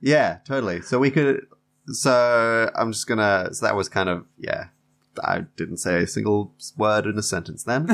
[0.00, 0.80] Yeah, totally.
[0.80, 1.46] So we could.
[1.88, 3.50] So I'm just gonna.
[3.52, 4.68] So that was kind of yeah.
[5.22, 7.86] I didn't say a single word in a sentence then.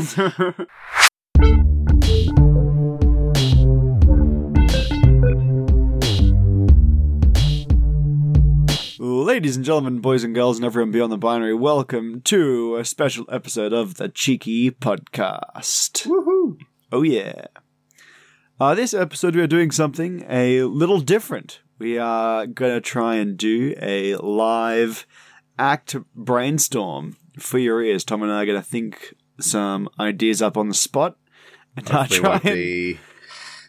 [8.99, 13.27] Ladies and gentlemen, boys and girls, and everyone beyond the binary, welcome to a special
[13.31, 16.07] episode of the Cheeky Podcast.
[16.07, 16.59] Woohoo!
[16.93, 17.47] Oh, yeah.
[18.59, 21.61] Uh, this episode, we are doing something a little different.
[21.79, 25.07] We are going to try and do a live
[25.59, 28.05] act brainstorm for your ears.
[28.05, 31.17] Tom and I are going to think some ideas up on the spot.
[31.77, 32.99] And Hopefully, it try won't and be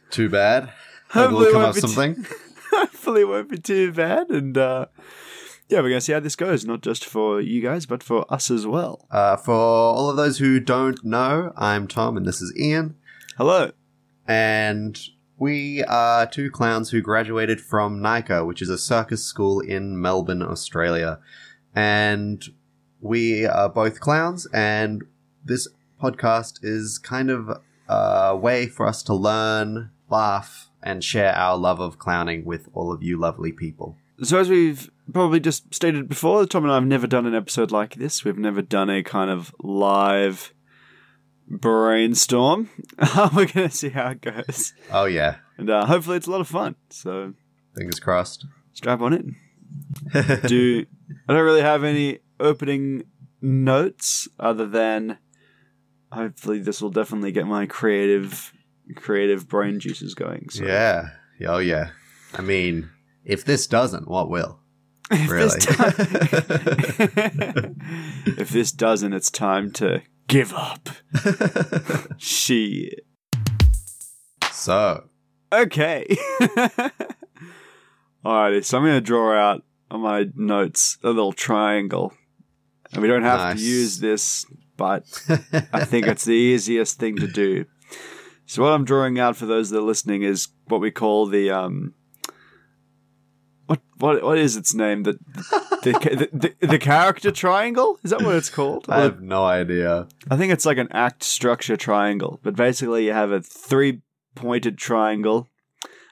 [0.10, 0.72] too bad.
[1.10, 1.94] Hopefully we'll it come won't up be with too-
[2.24, 2.26] something.
[2.72, 4.30] hopefully it won't be too bad.
[4.30, 4.86] And uh,
[5.68, 8.32] yeah, we're going to see how this goes, not just for you guys, but for
[8.34, 9.06] us as well.
[9.12, 12.96] Uh, for all of those who don't know, I'm Tom and this is Ian.
[13.38, 13.72] Hello.
[14.26, 14.98] And
[15.38, 20.42] we are two clowns who graduated from NICA, which is a circus school in Melbourne,
[20.42, 21.20] Australia.
[21.76, 22.44] And
[23.02, 25.04] we are both clowns, and
[25.46, 25.68] this
[26.02, 31.80] podcast is kind of a way for us to learn, laugh, and share our love
[31.80, 33.96] of clowning with all of you lovely people.
[34.24, 37.70] So, as we've probably just stated before, Tom and I have never done an episode
[37.70, 38.24] like this.
[38.24, 40.54] We've never done a kind of live
[41.48, 42.70] brainstorm.
[43.36, 44.74] We're going to see how it goes.
[44.92, 45.38] Oh, yeah.
[45.58, 46.76] And uh, hopefully, it's a lot of fun.
[46.90, 47.34] So,
[47.76, 48.46] Fingers crossed.
[48.74, 49.26] strap on it.
[50.48, 50.86] Do
[51.28, 53.04] I don't really have any opening
[53.42, 55.18] notes other than
[56.12, 58.54] hopefully this will definitely get my creative
[58.96, 60.50] creative brain juices going.
[60.50, 61.10] So yeah.
[61.46, 61.90] Oh, yeah.
[62.34, 62.90] I mean,
[63.26, 64.60] if this doesn't, what will?
[65.12, 65.50] If Really?
[65.50, 65.96] this time-
[68.38, 70.90] if this doesn't, it's time to give up.
[72.18, 73.06] Shit.
[74.52, 75.06] so,
[75.52, 76.06] Okay.
[78.26, 82.14] Alrighty, so I'm going to draw out on my notes a little triangle.
[82.92, 83.60] And we don't have Nice.
[83.60, 85.04] to use this, but
[85.74, 87.66] I think it's the easiest thing to do.
[88.46, 91.52] So what I'm drawing out for those that are listening is what we call the
[91.52, 91.94] um
[93.68, 95.04] what what what is its name?
[95.04, 95.14] The
[95.84, 95.92] the,
[96.32, 98.00] the, the, the character triangle?
[98.04, 98.86] Is that what it's called?
[98.90, 100.08] I have no idea.
[100.30, 104.02] I think it's like an act structure triangle, but basically you have a three
[104.36, 105.48] pointed triangle.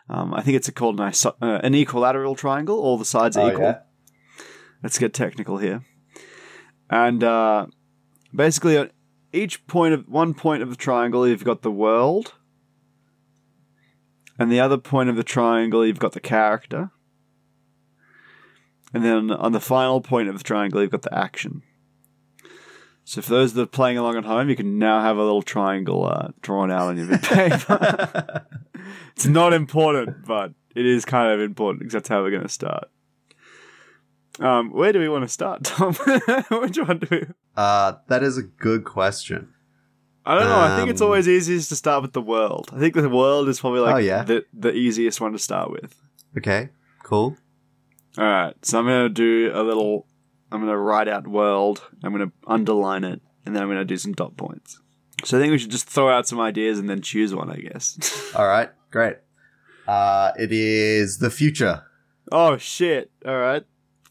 [0.07, 2.77] Um, I think it's called an, iso- uh, an equilateral triangle.
[2.79, 3.63] All the sides are Oh, equal.
[3.63, 3.79] yeah?
[4.83, 5.83] Let's get technical here.
[6.91, 7.65] And uh,
[8.33, 8.91] basically, at
[9.33, 12.33] each point of one point of the triangle, you've got the world,
[14.37, 16.91] and the other point of the triangle, you've got the character,
[18.95, 21.61] and then on the final point of the triangle, you've got the action.
[23.03, 25.43] So, for those that are playing along at home, you can now have a little
[25.43, 28.45] triangle uh, drawn out on your bit paper.
[29.15, 32.49] it's not important, but it is kind of important because that's how we're going to
[32.49, 32.89] start.
[34.39, 35.93] Um, where do we want to start, Tom?
[36.49, 37.23] Which one do we?
[37.55, 39.53] Uh, that is a good question.
[40.25, 40.59] I don't know.
[40.59, 42.69] I think it's Um, always easiest to start with the world.
[42.73, 44.23] I think the world is probably like Oh, yeah?
[44.23, 45.95] the the easiest one to start with.
[46.37, 46.69] Okay,
[47.03, 47.37] cool.
[48.17, 50.07] All right, so I'm gonna do a little.
[50.51, 51.83] I'm gonna write out world.
[52.03, 54.79] I'm gonna underline it, and then I'm gonna do some dot points.
[55.23, 57.49] So I think we should just throw out some ideas and then choose one.
[57.51, 58.31] I guess.
[58.35, 59.17] All right, great.
[59.87, 61.83] Uh, it is the future,
[62.31, 63.11] oh shit!
[63.25, 63.63] All right,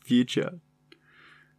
[0.04, 0.60] future,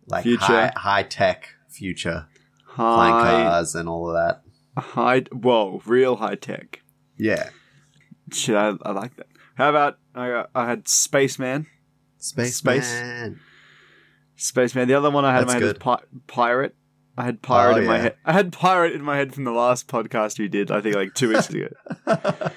[0.07, 0.45] like Future.
[0.45, 2.27] high, high tech future,
[2.75, 4.41] flying cars and all of that.
[4.81, 5.21] high.
[5.31, 6.81] Whoa, real high tech.
[7.17, 7.49] Yeah,
[8.31, 9.27] Shit, I, I like that.
[9.55, 11.67] How about I, I had spaceman.
[12.25, 12.81] Space, Man.
[12.81, 13.01] Space.
[13.01, 13.39] man.
[14.35, 14.87] Spaceman.
[14.87, 15.85] The other one I had That's in my head good.
[15.85, 16.75] was pi- pirate.
[17.17, 18.01] I had pirate Oh, in my yeah.
[18.01, 18.15] head.
[18.25, 20.69] I had pirate in my head from the last podcast you did.
[20.71, 21.67] I think like two weeks ago.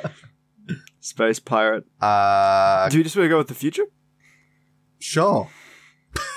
[1.00, 1.84] Space pirate.
[2.00, 3.84] uh, Do you just want to go with the future?
[4.98, 5.48] sure.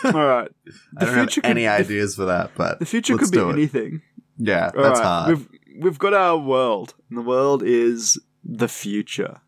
[0.03, 0.51] All right.
[0.97, 3.49] I don't have future any could- ideas for that, but The future could be it.
[3.49, 4.01] anything.
[4.37, 5.29] Yeah, All that's right, hard.
[5.29, 5.47] We've
[5.79, 9.41] we've got our world, and the world is the future.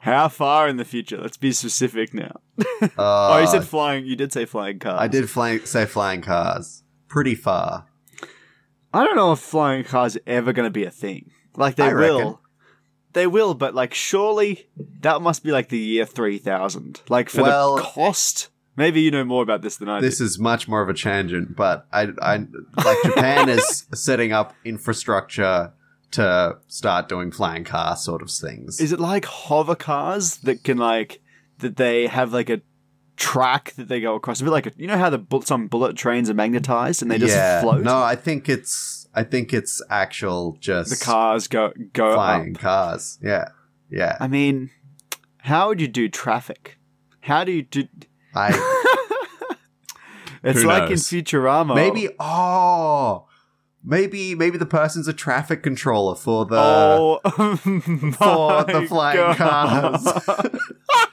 [0.00, 1.18] How far in the future?
[1.20, 2.40] Let's be specific now.
[2.98, 4.04] oh, you Uh, said flying.
[4.06, 4.98] You did say flying cars.
[5.00, 6.82] I did flying, say flying cars.
[7.08, 7.86] Pretty far.
[8.94, 11.30] I don't know if flying cars are ever going to be a thing.
[11.56, 12.16] Like they I reckon.
[12.16, 12.40] will.
[13.14, 14.66] They will, but like surely
[15.00, 17.00] that must be like the year 3000.
[17.08, 18.48] Like for Well- the cost.
[18.74, 20.24] Maybe you know more about this than I This do.
[20.24, 22.36] is much more of a tangent, but I, I
[22.82, 25.72] like Japan is setting up infrastructure
[26.12, 28.80] to start doing flying car sort of things.
[28.80, 31.20] Is it like hover cars that can like
[31.62, 32.60] that they have like a
[33.16, 34.40] track that they go across?
[34.40, 37.10] A bit like a, you know how the bu- some bullet trains are magnetized and
[37.10, 37.82] they just yeah, float.
[37.82, 42.60] no, I think it's I think it's actual just the cars go go flying up.
[42.62, 43.18] cars.
[43.22, 43.48] Yeah,
[43.90, 44.16] yeah.
[44.20, 44.70] I mean,
[45.38, 46.78] how would you do traffic?
[47.20, 47.88] How do you do?
[48.34, 48.50] I
[50.44, 51.04] It's Who like in knows?
[51.08, 51.74] Futurama.
[51.74, 53.26] maybe oh
[53.84, 57.20] maybe maybe the person's a traffic controller for the oh,
[57.56, 59.36] for the my flying God.
[59.36, 60.04] cars.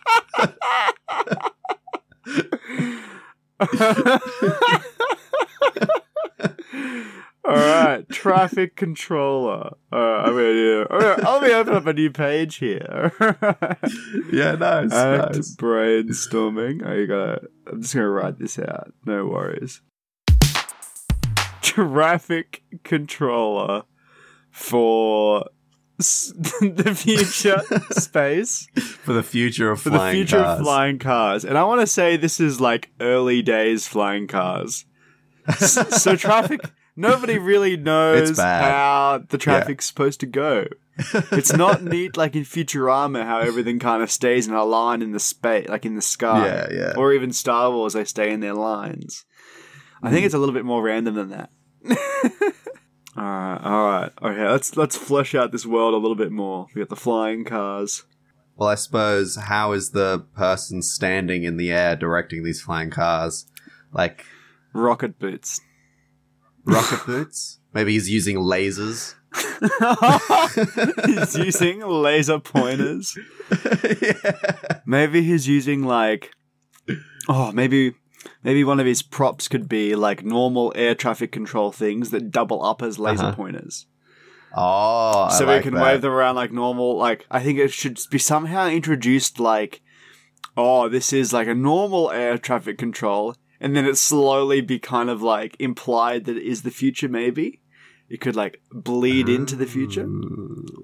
[7.46, 9.72] All right, traffic controller.
[9.92, 10.86] All right, I'm gonna do.
[10.90, 13.12] All right, I'll be open up a new page here.
[14.32, 15.56] yeah, nice, Act nice.
[15.56, 16.82] brainstorming.
[16.86, 17.40] Oh, you gonna?
[17.72, 18.94] I'm just gonna write this out.
[19.06, 19.82] No worries.
[21.62, 23.84] Traffic controller
[24.52, 25.46] for
[26.62, 27.62] the future
[27.92, 28.70] space
[29.04, 30.60] For the future of for flying the future cars.
[30.60, 31.44] of flying cars.
[31.44, 34.86] And I want to say this is like early days flying cars.
[35.50, 36.62] S- so traffic,
[36.96, 40.68] nobody really knows how the traffic's supposed to go.
[41.34, 45.12] It's not neat like in Futurama how everything kind of stays in a line in
[45.12, 46.46] the space, like in the sky.
[46.46, 46.94] Yeah, yeah.
[46.96, 49.26] Or even Star Wars, they stay in their lines.
[50.02, 50.28] I think hmm.
[50.28, 51.50] it's a little bit more random than that.
[53.18, 54.48] All right, all right, okay.
[54.50, 56.68] Let's let's flesh out this world a little bit more.
[56.74, 58.04] We got the flying cars.
[58.56, 63.46] Well, I suppose how is the person standing in the air directing these flying cars?
[63.94, 64.26] Like
[64.74, 65.62] Rocket boots.
[66.66, 67.60] rocket boots?
[67.74, 69.16] Maybe he's using lasers.
[71.06, 73.18] he's using laser pointers.
[74.02, 74.80] yeah.
[74.86, 76.32] Maybe he's using like
[77.28, 77.94] oh, maybe
[78.44, 82.64] maybe one of his props could be like normal air traffic control things that double
[82.64, 83.36] up as laser Uh-huh.
[83.36, 83.86] pointers.
[84.56, 85.84] Oh, I so like we can that.
[85.84, 89.82] wave them around like normal like I think it should be somehow introduced like
[90.58, 95.10] oh, this is like a normal air traffic control and then it slowly be kind
[95.10, 97.62] of like implied that it is the future maybe.
[98.10, 100.08] It could like bleed into the future.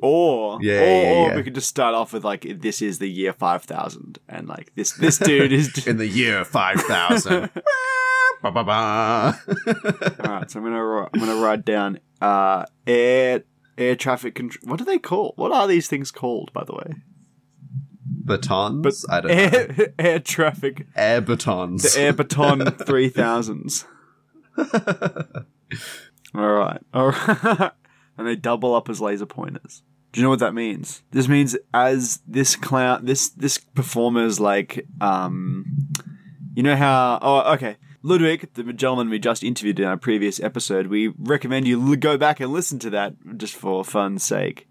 [0.01, 3.09] Or, Yeah, or, yeah, or we could just start off with like this is the
[3.09, 5.87] year five thousand, and like this this dude is.
[5.87, 7.49] in the year five thousand.
[9.67, 13.43] All right, so I'm gonna I'm gonna write down uh air
[13.77, 14.69] air traffic control.
[14.69, 15.33] What are they called?
[15.35, 16.93] What are these things called, by the way?
[18.05, 19.05] Batons?
[19.09, 19.37] I don't know.
[19.37, 21.91] Air, air traffic, Air batons.
[21.93, 23.85] the air baton three thousands.
[26.39, 27.71] All right, all right,
[28.17, 29.83] and they double up as laser pointers.
[30.11, 31.03] Do you know what that means?
[31.11, 35.65] This means as this clown, this this performer's like, um,
[36.55, 37.19] you know how?
[37.21, 37.77] Oh, okay.
[38.01, 42.17] Ludwig, the gentleman we just interviewed in our previous episode, we recommend you l- go
[42.17, 44.69] back and listen to that just for fun's sake.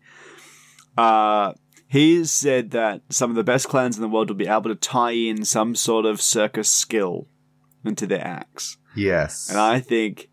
[0.96, 1.52] Uh,
[1.88, 4.74] he said that some of the best clowns in the world will be able to
[4.76, 7.26] tie in some sort of circus skill
[7.84, 8.78] into their acts.
[8.94, 9.50] yes.
[9.50, 10.30] And I think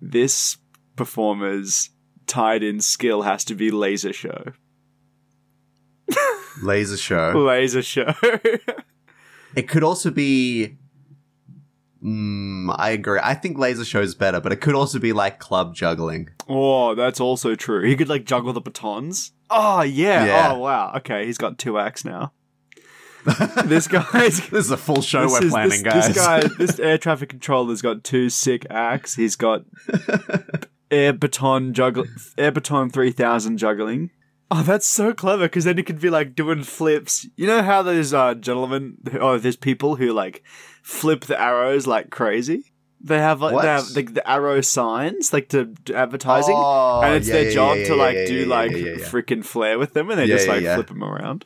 [0.00, 0.56] this
[0.96, 1.90] performer's
[2.26, 4.52] tied in skill has to be laser show.
[6.62, 7.30] Laser show.
[7.34, 8.14] Laser show.
[9.56, 10.78] It could also be.
[12.04, 13.20] Mm, I agree.
[13.22, 16.28] I think laser show is better, but it could also be like club juggling.
[16.48, 17.86] oh, that's also true.
[17.86, 19.30] He could like juggle the batons.
[19.50, 20.24] Oh yeah.
[20.26, 20.52] Yeah.
[20.52, 20.92] Oh wow.
[20.96, 22.32] Okay, he's got two acts now.
[23.64, 26.08] This guy's This is a full show we're is- planning, this, guys.
[26.08, 29.14] This guy, this air traffic controller's got two sick acts.
[29.14, 29.62] He's got
[30.90, 32.04] air baton juggle,
[32.38, 34.10] air baton three thousand juggling.
[34.50, 37.26] Oh, that's so clever because then he could be like doing flips.
[37.36, 40.42] You know how those uh, gentlemen, or there's people who like
[40.82, 42.72] flip the arrows like crazy.
[43.00, 43.62] They have like What?
[43.62, 47.44] they have like the arrow signs like to, to advertising, Oh, and it's yeah, their
[47.44, 49.04] yeah, job yeah, to yeah, like yeah, do yeah, like yeah, yeah, yeah.
[49.06, 50.74] freaking flair with them, and they Yeah, just yeah, like yeah.
[50.74, 51.44] flip them around.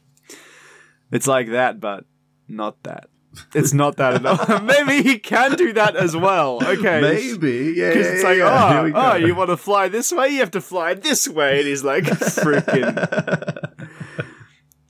[1.10, 2.04] It's like that, but
[2.48, 3.08] not that.
[3.54, 4.60] It's not that at all.
[4.62, 6.58] Maybe he can do that as well.
[6.62, 7.00] Okay.
[7.00, 7.88] Maybe, yeah.
[7.88, 8.48] Because yeah, it's like, yeah.
[8.48, 10.28] Ah, Here oh, oh, you want to fly this way?
[10.28, 11.58] You have to fly this way.
[11.58, 13.88] And he's like, freaking.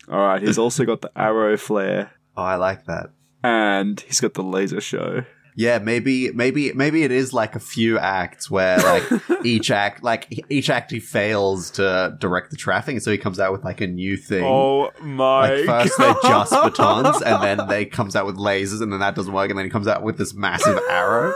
[0.08, 0.42] All right.
[0.42, 3.10] He's also got the arrow flare oh, I like that.
[3.42, 5.24] and he's got the laser show.
[5.58, 9.02] Yeah, maybe, maybe, maybe it is like a few acts where like
[9.44, 13.40] each act, like each act he fails to direct the traffic, and so he comes
[13.40, 14.44] out with like a new thing.
[14.44, 16.16] Oh my like first God.
[16.22, 19.50] they're just batons, and then they comes out with lasers, and then that doesn't work,
[19.50, 21.34] and then he comes out with this massive arrow.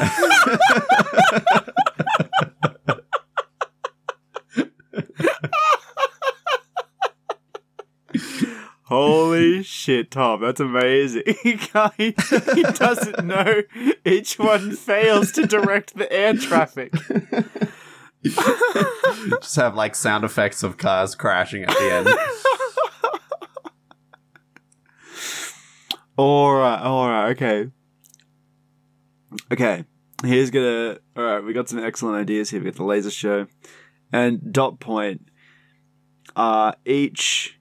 [9.90, 11.22] shit, Tom, that's amazing.
[11.42, 11.58] he,
[11.96, 13.62] he doesn't know
[14.04, 16.92] each one fails to direct the air traffic.
[18.22, 22.06] Just have like sound effects of cars crashing at the end.
[26.18, 27.70] Alright, alright, okay.
[29.50, 29.84] Okay,
[30.22, 30.98] here's gonna.
[31.16, 32.60] Alright, we got some excellent ideas here.
[32.60, 33.46] We got the laser show.
[34.12, 35.30] And dot point.
[36.36, 37.58] Uh, each.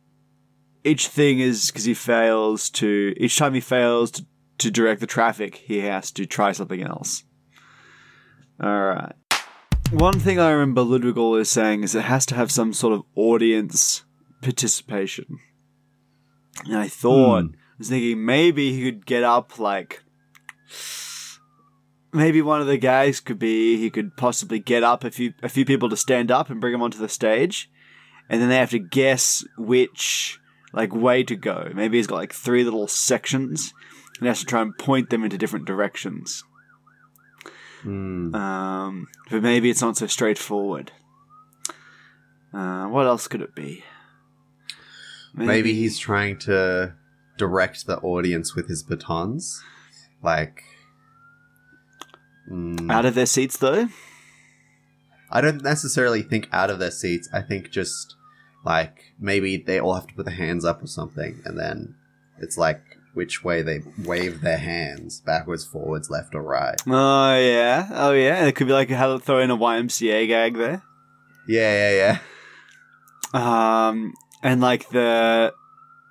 [0.90, 4.26] Each thing is because he fails to each time he fails to,
[4.58, 7.24] to direct the traffic, he has to try something else.
[8.62, 9.14] All right.
[9.92, 13.04] One thing I remember Ludwig is saying is it has to have some sort of
[13.16, 14.04] audience
[14.42, 15.40] participation.
[16.66, 17.48] And I thought, Hmm.
[17.56, 20.04] I was thinking maybe he could get up like.
[22.12, 25.50] Maybe one of the guys could be he could possibly get up a few a
[25.50, 27.70] few people to stand up and bring them onto the stage,
[28.28, 30.40] and then they have to guess which
[30.74, 31.72] like way to go.
[31.74, 33.74] Maybe he's got like three little sections,
[34.20, 36.44] and has to try and point them into different directions.
[37.82, 38.36] Hmm.
[38.36, 40.92] Um, but maybe it's not so straightforward.
[42.54, 43.84] Uh, what else could it be?
[45.34, 46.96] Maybe he's trying to
[47.38, 49.64] direct the audience with his batons.
[50.22, 50.64] Like.
[52.52, 53.88] Mm, out of their seats though.
[55.32, 57.30] I don't necessarily think out of their seats.
[57.32, 58.16] I think just
[58.70, 61.96] like maybe they all have to put their hands up or something, and then
[62.38, 62.82] it's like
[63.16, 66.80] which way they wave their hands backwards, forwards, left, or right.
[66.86, 68.46] Oh yeah, oh yeah.
[68.46, 70.84] It could be like how throw in a YMCA gag there.
[71.48, 72.20] Yeah, yeah,
[73.34, 73.90] yeah.
[73.90, 75.52] Um, and like the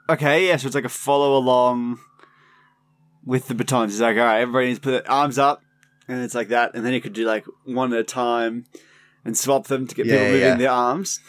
[0.09, 0.57] okay, yeah.
[0.57, 2.01] So it's like a follow along
[3.25, 3.93] with the batons.
[3.93, 5.63] It's like all right, everybody needs to put their arms up,
[6.09, 6.75] and it's like that.
[6.75, 8.65] And then you could do like one at a time
[9.25, 10.57] and swap them to get Yeah, people moving yeah.
[10.57, 11.21] their arms.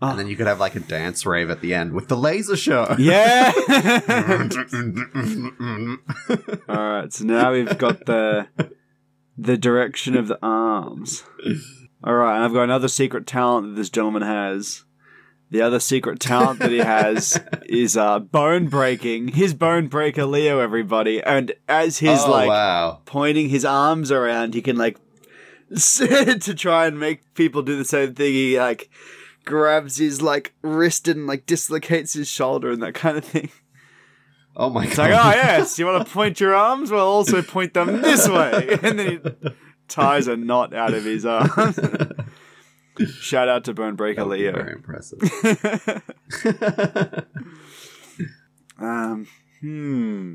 [0.00, 0.10] Oh.
[0.10, 2.56] And then you could have like a dance rave at the end with the laser
[2.56, 2.86] show.
[2.98, 3.52] Yeah.
[6.68, 8.48] All right, so now we've got the
[9.36, 11.24] the direction of the arms.
[12.04, 14.84] All right, and I've got another secret talent that this gentleman has.
[15.50, 19.28] The other secret talent that he has is uh, bone breaking.
[19.28, 23.00] His bone breaker, Leo, everybody, and as he's oh, like wow.
[23.06, 24.98] pointing his arms around, he can like
[25.74, 28.32] to try and make people do the same thing.
[28.32, 28.90] He like
[29.48, 33.50] grabs his like wrist and like dislocates his shoulder and that kind of thing.
[34.56, 35.10] Oh my It's god.
[35.10, 36.90] like, oh yes, you want to point your arms?
[36.90, 39.20] Well, also point them this way, and then he
[39.88, 41.78] ties a knot out of his arms.
[43.20, 44.52] Shout out to Bone Breaker That would be Leo.
[44.52, 45.20] Very impressive.
[48.80, 49.26] um,
[49.60, 50.34] hmm.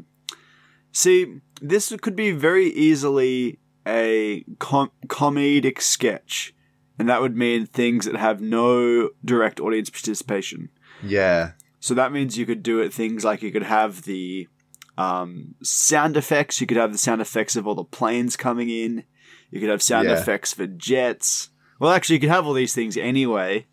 [0.93, 6.53] See, this could be very easily a com- comedic sketch,
[6.99, 10.69] and that would mean things that have no direct audience participation.
[11.03, 11.51] yeah.
[11.79, 14.47] So that means you could do it things like you could have the
[14.97, 16.61] um, sound effects.
[16.61, 19.03] You could have the sound effects of all the planes coming in.
[19.51, 20.13] You could have sound Yeah.
[20.21, 21.49] effects for jets.
[21.79, 23.65] Well, actually, you could have all these things anyway.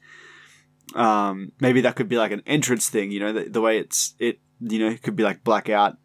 [0.94, 3.12] Um, maybe that could be like an entrance thing.
[3.12, 4.40] You know, the, the way it's it.
[4.60, 5.96] You know, it could be like blackout,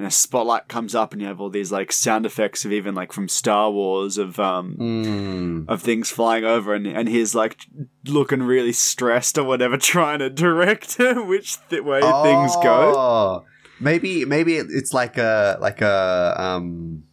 [0.00, 2.94] and a spotlight comes up, and you have all these like sound effects of even
[2.94, 5.68] like from Star Wars of um, Mm.
[5.68, 7.58] of things flying over and, and he's like
[8.06, 13.44] looking really stressed or whatever trying to direct which th- way things go Oh.
[13.78, 17.04] Maybe maybe it's like a like a um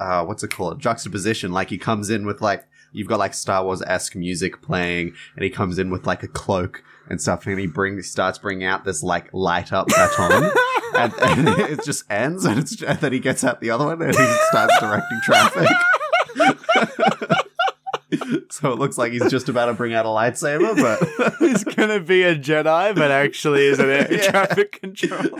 [0.00, 0.80] uh what's it called?
[0.80, 1.52] Juxtaposition.
[1.52, 5.44] Like he comes in with like you've got like Star Wars esque music playing, and
[5.44, 8.84] he comes in with like a cloak and stuff, and he brings starts bringing out
[8.84, 10.50] this like light up baton,
[10.96, 14.02] and, and it just ends, and it's and then he gets out the other one,
[14.02, 15.68] and he starts directing traffic.
[18.50, 22.00] so it looks like he's just about to bring out a lightsaber, but he's gonna
[22.00, 24.30] be a jedi but actually is an air Yeah.
[24.30, 25.38] traffic control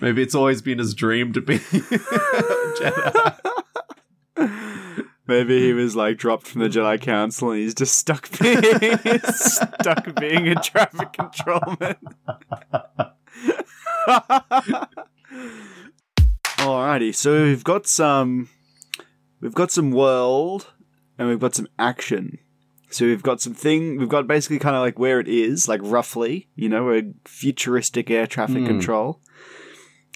[0.00, 3.38] Maybe it's always been his dream to be a Jedi.
[5.32, 8.60] Maybe he was like dropped from the jedi council and he's just stuck being
[9.24, 11.96] stuck being a traffic controlman
[16.58, 18.48] alrighty so we've got some
[19.40, 20.72] we've got some world
[21.18, 22.38] and we've got some action.
[22.90, 23.96] So we've got some thing.
[23.96, 28.10] We've got basically kind of like where it is, like roughly, you know, a futuristic
[28.10, 28.66] air traffic Hmm.
[28.66, 29.20] control,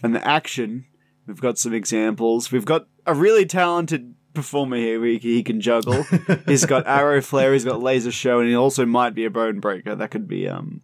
[0.03, 0.87] and the action.
[1.27, 2.51] We've got some examples.
[2.51, 5.05] We've got a really talented performer here.
[5.05, 6.05] He, he can juggle.
[6.47, 7.53] he's got arrow flare.
[7.53, 9.97] He's got laser show, and he also might be a bone breaker.
[9.97, 10.83] That could be um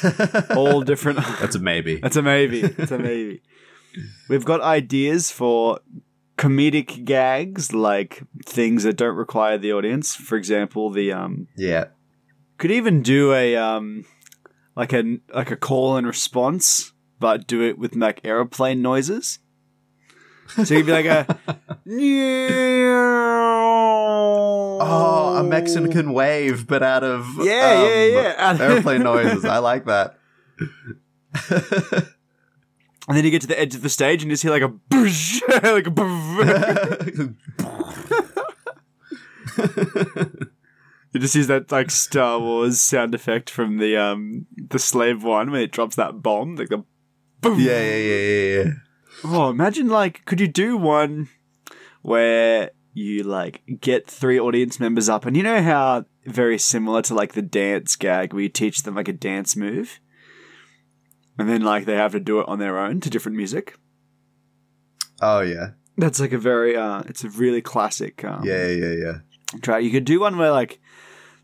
[0.56, 1.18] all different.
[1.40, 1.96] That's a maybe.
[2.02, 2.60] That's a maybe.
[2.62, 3.42] It's a maybe.
[4.28, 5.78] We've got ideas for
[6.36, 10.14] comedic gags, like things that don't require the audience.
[10.14, 11.84] For example, the um Yeah.
[12.58, 14.04] could even do a um
[14.74, 19.38] like a like a call and response, but do it with like aeroplane noises.
[20.48, 21.26] So you'd be like a
[24.78, 28.56] Oh, a Mexican wave, but out of Yeah, um, yeah, yeah.
[28.60, 29.44] Airplane noises.
[29.44, 30.18] I like that.
[31.50, 34.62] and then you get to the edge of the stage and you just hear like
[34.62, 35.90] a boosh, like a.
[41.16, 45.50] You just use that like Star Wars sound effect from the um the slave one
[45.50, 46.84] when it drops that bomb, like the
[47.40, 47.58] boom.
[47.58, 48.72] Yeah, yeah, yeah, yeah, yeah.
[49.24, 51.28] Oh, imagine like, could you do one
[52.02, 57.14] where you like get three audience members up, and you know how very similar to
[57.14, 60.00] like the dance gag where you teach them like a dance move,
[61.38, 63.76] and then like they have to do it on their own to different music.
[65.20, 68.22] Oh yeah, That's like a very, uh, it's a really classic.
[68.24, 69.18] Um, yeah, yeah, yeah.
[69.62, 69.78] try.
[69.78, 70.78] You could do one where like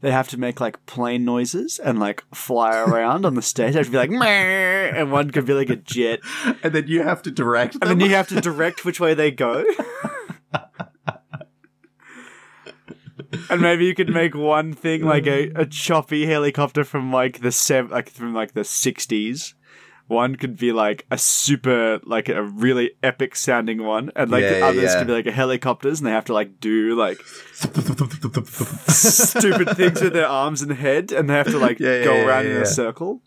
[0.03, 3.73] they have to make like plane noises and like fly around on the stage.
[3.73, 6.21] They have to be like, "Meh," and one could be like a jet,
[6.63, 7.99] And then you have to direct and them.
[7.99, 9.65] then you have to direct which way they go.
[13.49, 17.53] and maybe you could make one thing like a, a choppy helicopter from like the
[17.53, 19.55] sev- like from like the sixties.
[20.09, 24.63] One could be like a super, like a really epic sounding one, and like the
[24.65, 24.99] others yeah.
[24.99, 27.19] could be like a helicopters, and they have to like do like
[28.89, 32.15] stupid things with their arms and head, and they have to like Yeah, yeah, go
[32.15, 32.63] yeah, around yeah, in yeah.
[32.63, 33.23] a circle.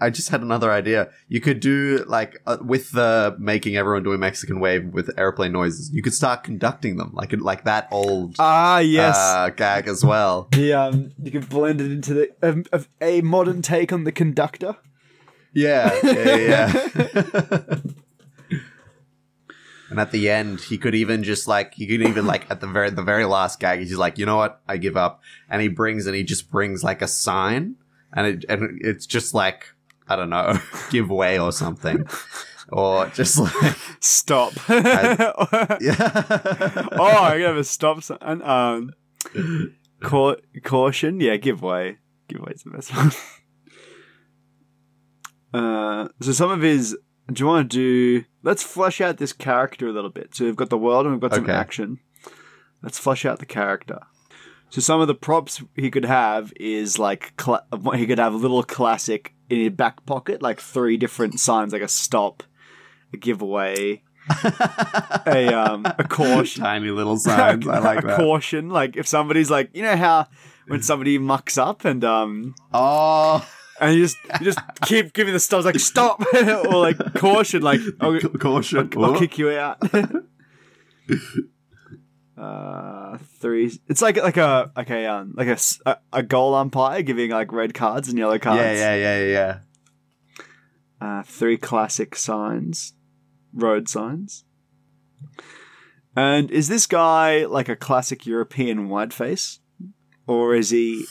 [0.00, 1.08] I just had another idea.
[1.28, 5.52] You could do like uh, with the making everyone do a Mexican wave with airplane
[5.52, 5.90] noises.
[5.92, 9.16] You could start conducting them like like that old Ah, yes.
[9.16, 10.48] uh, gag as well.
[10.52, 12.64] the um, you can blend it into the um,
[13.00, 14.76] a modern take on the conductor.
[15.52, 17.76] Yeah, yeah, yeah.
[19.90, 22.66] and at the end, he could even just like he could even like at the
[22.66, 25.68] very the very last gag, he's like, you know what, I give up, and he
[25.68, 27.76] brings and he just brings like a sign,
[28.12, 29.66] and it and it's just like
[30.08, 30.58] I don't know,
[30.90, 32.06] give way or something,
[32.68, 34.54] or just like Stop.
[34.68, 35.32] yeah.
[36.92, 38.42] oh, I have a stop sign.
[38.42, 38.92] Um,
[40.00, 41.20] cau- caution.
[41.20, 41.98] Yeah, give way.
[42.28, 43.12] Give way's the best one.
[45.52, 46.96] Uh, so some of his.
[47.32, 48.24] Do you want to do?
[48.42, 50.34] Let's flesh out this character a little bit.
[50.34, 51.98] So we've got the world and we've got some action.
[52.82, 54.00] Let's flesh out the character.
[54.70, 57.64] So some of the props he could have is like cla-
[57.94, 61.82] he could have a little classic in his back pocket, like three different signs, like
[61.82, 62.42] a stop,
[63.12, 64.02] a giveaway,
[65.26, 66.62] a um a caution.
[66.62, 67.66] Tiny little signs.
[67.66, 68.16] I like a that.
[68.16, 68.70] caution.
[68.70, 70.26] Like if somebody's like, you know how
[70.68, 73.46] when somebody mucks up and um Oh,
[73.80, 77.80] and you just you just keep giving the stops like stop or like caution like
[78.00, 78.90] I'll, caution.
[78.96, 79.18] I'll Oh.
[79.18, 79.78] kick you out.
[82.38, 83.72] uh, three.
[83.88, 85.80] It's like like a like a um like a, s-
[86.12, 88.60] a- goal umpire giving like red cards and yellow cards.
[88.60, 89.58] Yeah, yeah, yeah, yeah,
[91.00, 91.08] yeah.
[91.18, 92.94] uh, three classic signs,
[93.52, 94.44] road signs.
[96.16, 99.60] And is this guy like a classic European whiteface,
[100.26, 101.04] or is he,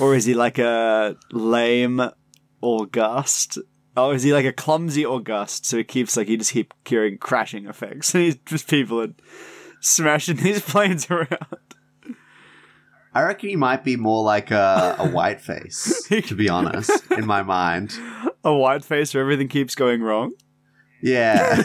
[0.00, 2.00] or is he like a lame
[2.60, 3.58] August?
[3.96, 5.66] Oh, is he like a clumsy August?
[5.66, 9.14] So he keeps like he just keep hearing crashing effects, and he's just people are
[9.80, 11.38] smashing these planes around.
[13.16, 17.26] I reckon he might be more like a, a white face, to be honest, in
[17.26, 17.92] my mind.
[18.44, 20.32] A whiteface where everything keeps going wrong.
[21.00, 21.62] Yeah.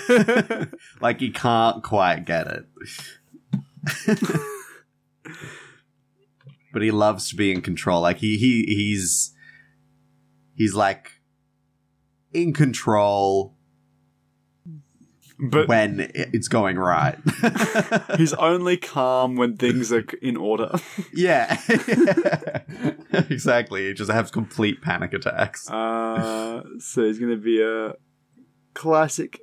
[1.02, 2.65] like he can't quite get it.
[6.74, 8.02] But he loves to be in control.
[8.02, 9.34] Like he, he he's
[10.56, 11.14] he's like
[12.34, 13.56] in control
[15.40, 17.18] But when it's going right.
[18.18, 20.78] he's only calm when things are in order.
[21.14, 21.58] yeah.
[23.14, 23.88] exactly.
[23.88, 25.70] He just has complete panic attacks.
[25.70, 27.94] Uh, so he's going to be a
[28.74, 29.40] classic.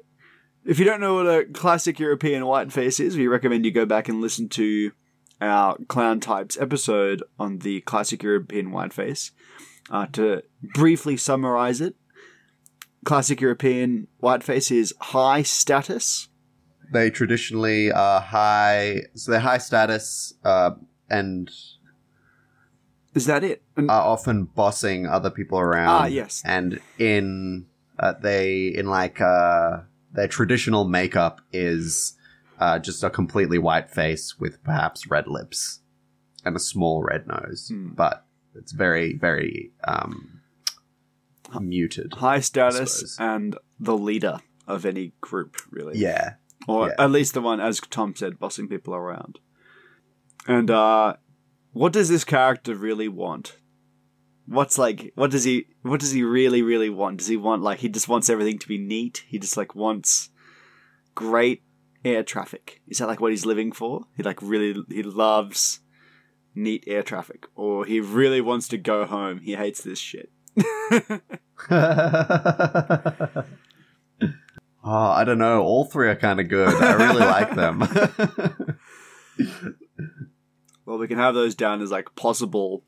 [0.67, 4.09] If you don't know what a classic European whiteface is, we recommend you go back
[4.09, 4.93] and listen to
[5.40, 9.33] our clown types episode on the classic European whiteface.
[9.90, 10.42] Uh, to
[10.75, 11.94] briefly summarize it,
[13.05, 16.29] classic European whiteface is high status.
[16.92, 20.72] They traditionally are high, so they're high status, uh,
[21.09, 21.51] and
[23.14, 23.62] Is that it?
[23.77, 25.88] And- are often bossing other people around.
[25.88, 26.42] Ah, yes.
[26.44, 27.66] And in
[27.99, 32.16] uh, they in like uh, their traditional makeup is
[32.59, 35.81] uh, just a completely white face with perhaps red lips
[36.45, 37.90] and a small red nose, Hmm.
[37.95, 40.40] but it's very very um,
[41.61, 42.14] muted.
[42.14, 45.99] high status and the leader of any group, really.
[45.99, 46.35] Yeah,
[46.66, 46.95] or Yeah.
[46.99, 49.38] at least the one, as Tom said, bossing people around.
[50.49, 51.14] And uh,
[51.73, 53.57] what does this character really want?
[54.47, 55.12] What's like?
[55.16, 55.66] What does he?
[55.83, 57.19] What does he really, really want?
[57.19, 59.25] Does he want like he just wants everything to be neat?
[59.27, 60.31] He just like wants
[61.16, 61.62] great
[62.07, 62.81] air traffic.
[62.88, 64.03] Is that like what he's living for?
[64.16, 65.81] He like really he loves
[66.55, 69.40] neat air traffic, or he really wants to go home.
[69.40, 70.31] He hates this shit.
[70.59, 71.21] oh,
[74.85, 75.62] I don't know.
[75.62, 76.75] All three are kind of good.
[76.83, 78.79] I really like them.
[80.87, 82.85] Well, we can have those down as like possible.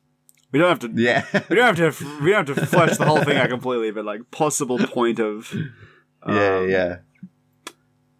[0.51, 0.91] We don't have to.
[0.95, 1.25] Yeah.
[1.49, 2.23] We don't have to.
[2.23, 5.53] We don't have to flesh the whole thing out completely, but like possible point of.
[6.27, 6.97] yeah, um, yeah.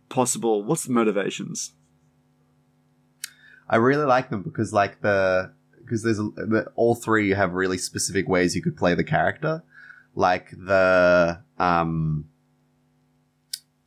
[0.09, 0.63] Possible.
[0.63, 1.73] What's the motivations?
[3.69, 7.53] I really like them because like the because there's a, the, all three You have
[7.53, 9.63] really specific ways you could play the character.
[10.15, 12.25] Like the um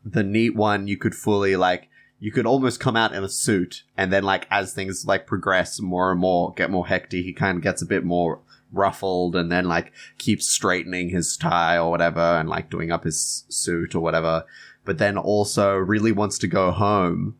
[0.05, 3.83] the neat one you could fully like you could almost come out in a suit
[3.97, 7.57] and then like as things like progress more and more get more hectic he kind
[7.57, 8.41] of gets a bit more
[8.73, 13.45] ruffled and then like keeps straightening his tie or whatever and like doing up his
[13.49, 14.45] suit or whatever
[14.85, 17.37] but then also really wants to go home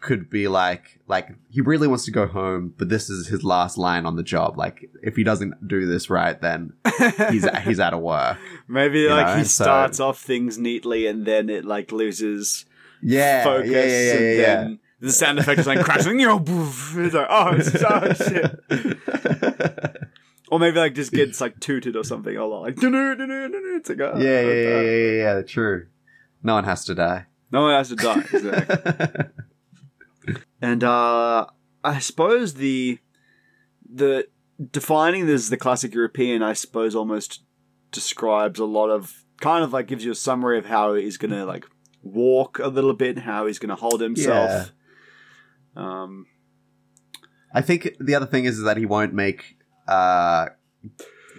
[0.00, 3.76] could be like like he really wants to go home but this is his last
[3.76, 6.72] line on the job like if he doesn't do this right then
[7.30, 11.06] he's he's out of work Maybe You like know, he so- starts off things neatly
[11.06, 12.66] and then it like loses
[13.02, 16.18] yeah focus yeah yeah yeah, and yeah, then the sound effect is like crashing.
[16.18, 16.42] You know.
[16.46, 19.98] It's like oh, it's, oh shit.
[20.48, 22.62] Or maybe like just gets like tooted or something a lot.
[22.62, 25.86] Like it's like oh, yeah, yeah, yeah, yeah, yeah, yeah, true.
[26.46, 27.26] No one has to die.
[27.50, 28.22] No one has to die.
[30.28, 30.42] Exactly.
[30.60, 31.46] and uh
[31.84, 32.98] I suppose the
[33.88, 34.28] the
[34.70, 37.42] defining this as the classic European, I suppose, almost
[37.90, 41.44] describes a lot of kind of like gives you a summary of how he's gonna
[41.44, 41.66] like
[42.02, 44.72] walk a little bit, how he's gonna hold himself.
[45.76, 46.26] Um
[47.52, 49.56] I think the other thing is that he won't make
[49.88, 50.46] uh,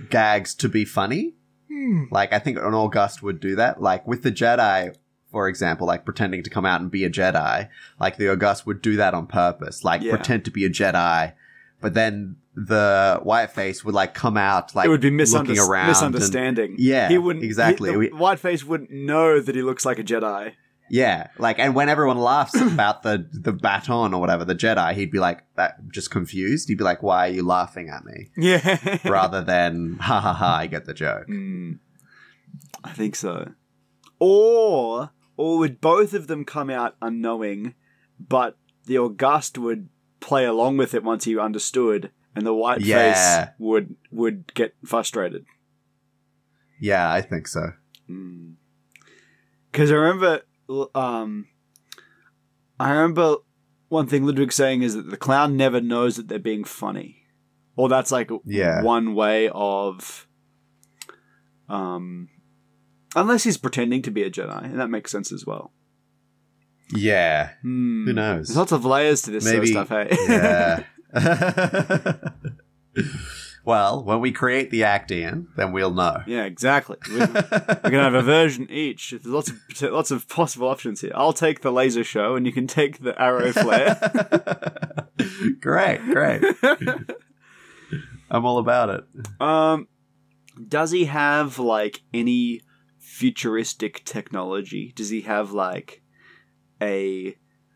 [0.09, 1.35] gags to be funny.
[1.77, 2.03] Hmm.
[2.11, 3.81] Like I think an August would do that.
[3.81, 4.95] Like with the Jedi,
[5.31, 7.69] for example, like pretending to come out and be a Jedi.
[7.99, 9.83] Like the August would do that on purpose.
[9.83, 10.15] Like Yeah.
[10.15, 11.33] pretend to be a Jedi,
[11.81, 15.67] but then the white face would like come out like it would be looking misunder-
[15.67, 15.81] around.
[15.81, 16.75] and- misunderstanding.
[16.79, 17.91] Yeah, he wouldn't exactly.
[17.91, 20.53] He, the whiteface wouldn't know that he looks like a Jedi.
[20.89, 25.11] Yeah, like, and when everyone laughs about the the baton or whatever, the Jedi, he'd
[25.11, 26.67] be like, that just confused.
[26.69, 30.55] He'd be like, "Why are you laughing at me?" Yeah, Rather than, "Ha ha ha,
[30.57, 31.79] I get the joke." Mm,
[32.83, 33.51] I think so.
[34.19, 37.75] Or or would both of them come out unknowing,
[38.19, 43.45] but the August would play along with it once he understood, and the white Yeah.
[43.45, 45.45] face would would get frustrated.
[46.79, 47.73] Yeah, I think so.
[49.71, 50.41] Because I remember,
[50.95, 51.47] um,
[52.79, 53.37] I remember
[53.89, 57.23] one thing Ludwig saying is that the clown never knows that they're being funny,
[57.75, 58.81] or that's like Yeah.
[58.83, 60.27] one way of,
[61.69, 62.29] um,
[63.15, 65.71] unless he's pretending to be a Jedi, and that makes sense as well.
[66.93, 68.05] Yeah, Hmm.
[68.05, 68.47] who knows?
[68.47, 69.67] There's lots of layers to this Maybe.
[69.73, 70.17] sort of stuff, hey?
[70.29, 70.83] yeah.
[73.67, 76.23] well, when we create the act, Ian, then we'll know.
[76.25, 76.95] yeah, exactly.
[77.11, 79.11] We're, we're gonna have a version each.
[79.11, 79.57] There's lots of
[79.91, 81.11] lots of possible options here.
[81.13, 83.99] I'll take the laser show, and you can take the arrow flare.
[85.59, 86.43] great, great.
[88.31, 89.03] I'm all about it.
[89.41, 89.89] Um,
[90.65, 92.61] does he have like any
[92.99, 94.93] futuristic technology?
[94.95, 96.01] Does he have like
[96.81, 97.35] a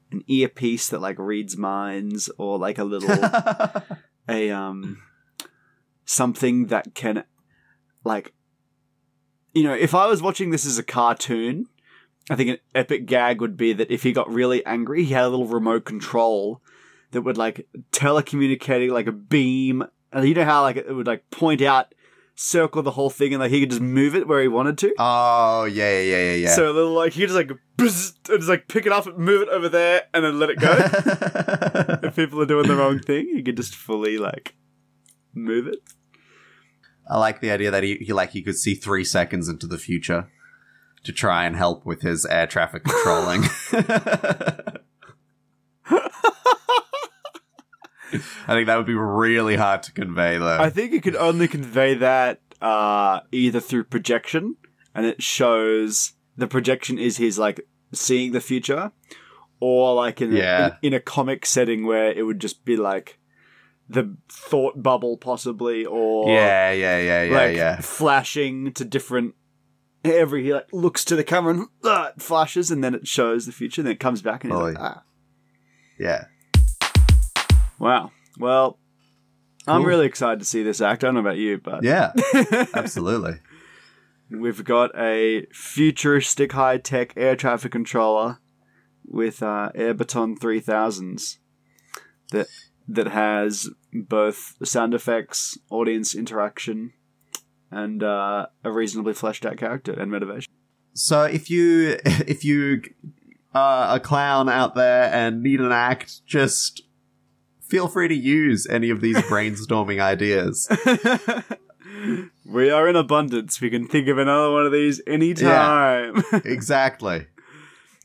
[0.10, 3.12] an earpiece that like reads minds, or like a little
[4.30, 4.97] a um
[6.12, 7.24] something that can
[8.04, 8.34] like
[9.54, 11.67] you know if I was watching this as a cartoon.
[12.30, 15.26] I think an epic gag would be that if he got really angry, he had
[15.26, 16.62] a little remote control
[17.12, 19.84] that would like telecommunicating like a beam.
[20.13, 21.93] And you know how like it would like point out,
[22.36, 24.93] circle the whole thing, and like he could just move it where he wanted to.
[25.00, 26.56] oh, yeah, yeah, yeah, yeah.
[26.56, 29.17] So a little like he just like bzz, and just like pick it up and
[29.17, 30.71] move it over there, and then let it go.
[32.08, 34.54] if people are doing the wrong thing, he could just fully like
[35.34, 35.80] move it.
[37.10, 39.78] I like the idea that he, he like he could see three seconds into the
[39.78, 40.30] future
[41.04, 43.44] to try and help with his air traffic controlling.
[48.14, 50.60] I think that would be really hard to convey, though.
[50.60, 54.58] I think it could only convey that uh, either through projection,
[54.94, 57.62] and it shows the projection is his like
[57.94, 58.92] seeing the future,
[59.62, 60.76] or like in, Yeah.
[60.82, 63.18] in, in a comic setting where it would just be like
[63.91, 67.82] the thought bubble, possibly, or yeah, yeah, yeah, yeah, like yeah.
[67.82, 69.36] flashing to different.
[70.04, 73.51] Every he like looks to the camera and uh, flashes, and then it shows the
[73.51, 73.84] future.
[73.84, 75.04] Then it comes back and he's like, ah,
[75.99, 76.25] Yeah.
[77.77, 78.12] wow.
[78.39, 78.80] Well,
[79.67, 81.04] I'm really excited to see this act.
[81.04, 82.13] I don't know about you, but Yeah,
[82.73, 83.39] absolutely.
[84.32, 88.39] We've got a futuristic high tech air traffic controller
[89.06, 91.38] with uh, Airbaton 3000s
[92.32, 92.47] that
[92.88, 96.93] that has both sound effects, audience interaction,
[97.69, 100.51] and uh, a reasonably fleshed out character and motivation.
[100.93, 102.82] So if you if you
[103.54, 106.84] are a clown out there and need an act, just
[107.62, 110.67] feel free to use any of these brainstorming ideas.
[112.45, 113.62] we are in abundance.
[113.62, 116.23] We can think of another one of these anytime.
[116.45, 117.27] exactly.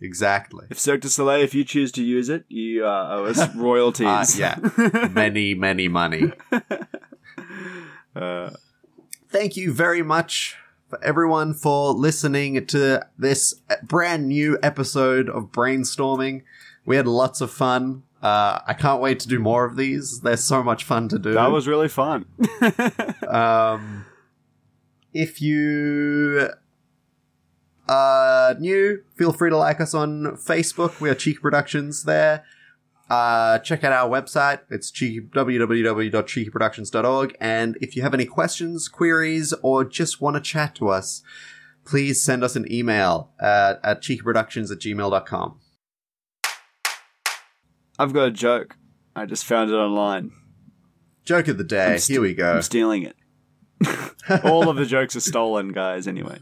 [0.01, 0.67] Exactly.
[0.71, 4.07] if Cirque du Soleil, if you choose to use it, you uh, owe us royalties.
[4.07, 5.09] Uh, yeah.
[5.13, 6.33] many, many money.
[8.15, 8.51] Uh,
[9.29, 10.57] Thank you very much
[10.89, 16.43] for everyone for listening to this brand new episode of Brainstorming.
[16.87, 18.05] We had lots of fun.
[18.23, 20.21] Uh, I can't wait to do more of these.
[20.23, 21.33] They're so much fun to do.
[21.33, 22.25] that was really fun.
[23.29, 24.07] Um,
[25.13, 26.49] if you
[27.88, 31.01] are new, feel free to like us on Facebook.
[31.01, 32.44] We are Cheeky Productions there.
[33.09, 34.61] Uh, check out our website.
[34.68, 37.37] It's cheeky, www.cheekyproductions.org.
[37.40, 41.22] And if you have any questions, queries, or just want to chat to us,
[41.85, 45.61] please send us an email at, at cheekyproductions at gmail.com.
[47.99, 48.77] I've got a joke.
[49.14, 50.33] I just found it online.
[51.25, 51.96] Joke of the day.
[51.99, 52.57] St- Here we go.
[52.57, 53.16] I'm stealing it.
[54.44, 56.07] All of the jokes are stolen, guys.
[56.07, 56.38] Anyway,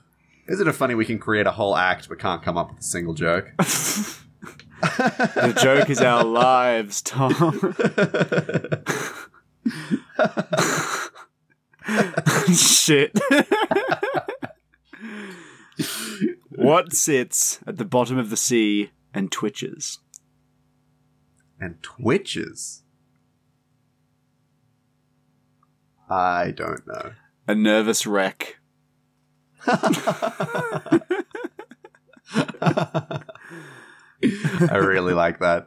[0.48, 2.82] Isn't it funny we can create a whole act but can't come up with a
[2.82, 3.50] single joke?
[3.58, 7.32] the joke is our lives, Tom.
[12.54, 13.18] Shit.
[16.50, 19.98] what sits at the bottom of the sea and twitches?
[21.64, 22.82] and twitches.
[26.10, 27.12] I don't know.
[27.48, 28.58] A nervous wreck.
[34.70, 35.66] I really like that.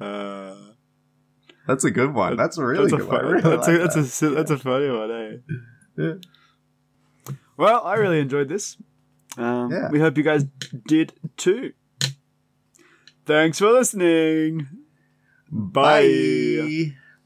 [0.00, 0.54] Uh,
[1.66, 2.36] That's a good one.
[2.36, 3.26] That's a really that's a good one.
[3.26, 4.26] Really that's, like a, that's, that.
[4.26, 5.36] a, that's a funny one, eh?
[5.96, 6.14] Yeah.
[7.56, 8.76] Well, I really enjoyed this.
[9.36, 9.90] Um, Yeah.
[9.90, 10.44] We hope you guys
[10.86, 11.72] did too.
[13.26, 14.66] Thanks for listening.
[15.50, 16.02] Bye.
[16.02, 16.96] Bye.